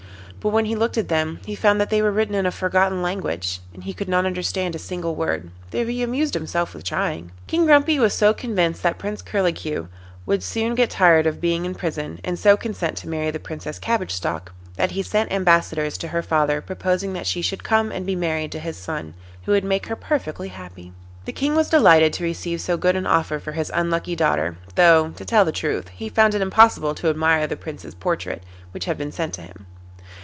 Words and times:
But 0.43 0.49
when 0.49 0.65
he 0.65 0.75
looked 0.75 0.97
at 0.97 1.07
them 1.07 1.39
he 1.45 1.53
found 1.53 1.79
that 1.79 1.91
they 1.91 2.01
were 2.01 2.09
written 2.11 2.33
in 2.33 2.47
a 2.47 2.51
forgotten 2.51 3.03
language, 3.03 3.59
and 3.75 3.83
he 3.83 3.93
could 3.93 4.09
not 4.09 4.25
understand 4.25 4.73
a 4.73 4.79
single 4.79 5.13
word, 5.13 5.51
though 5.69 5.85
he 5.85 6.01
amused 6.01 6.33
himself 6.33 6.73
with 6.73 6.83
trying. 6.83 7.31
King 7.45 7.67
Grumpy 7.67 7.99
was 7.99 8.15
so 8.15 8.33
convinced 8.33 8.81
that 8.81 8.97
Prince 8.97 9.21
Curlicue 9.21 9.87
would 10.25 10.41
soon 10.41 10.73
get 10.73 10.89
tired 10.89 11.27
of 11.27 11.39
being 11.41 11.63
in 11.63 11.75
prison, 11.75 12.19
and 12.23 12.39
so 12.39 12.57
consent 12.57 12.97
to 12.97 13.07
marry 13.07 13.29
the 13.29 13.39
Princess 13.39 13.77
Cabbage 13.77 14.09
Stalk, 14.15 14.51
that 14.77 14.89
he 14.89 15.03
sent 15.03 15.31
ambassadors 15.31 15.95
to 15.99 16.07
her 16.07 16.23
father 16.23 16.59
proposing 16.59 17.13
that 17.13 17.27
she 17.27 17.43
should 17.43 17.63
come 17.63 17.91
and 17.91 18.07
be 18.07 18.15
married 18.15 18.51
to 18.53 18.59
his 18.59 18.77
son, 18.77 19.13
who 19.43 19.51
would 19.51 19.63
make 19.63 19.85
her 19.89 19.95
perfectly 19.95 20.47
happy. 20.47 20.91
The 21.25 21.33
King 21.33 21.53
was 21.55 21.69
delighted 21.69 22.13
to 22.13 22.23
receive 22.23 22.61
so 22.61 22.77
good 22.77 22.95
an 22.95 23.05
offer 23.05 23.37
for 23.37 23.51
his 23.51 23.71
unlucky 23.75 24.15
daughter, 24.15 24.57
though, 24.73 25.11
to 25.17 25.23
tell 25.23 25.45
the 25.45 25.51
truth, 25.51 25.89
he 25.89 26.09
found 26.09 26.33
it 26.33 26.41
impossible 26.41 26.95
to 26.95 27.09
admire 27.11 27.45
the 27.45 27.55
Prince's 27.55 27.93
portrait 27.93 28.41
which 28.71 28.85
had 28.85 28.97
been 28.97 29.11
sent 29.11 29.33
to 29.35 29.43
him. 29.43 29.67